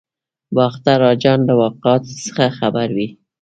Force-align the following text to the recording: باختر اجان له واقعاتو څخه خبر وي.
باختر 0.55 0.99
اجان 1.13 1.39
له 1.47 1.53
واقعاتو 1.61 2.11
څخه 2.25 2.45
خبر 2.59 2.87
وي. 2.97 3.07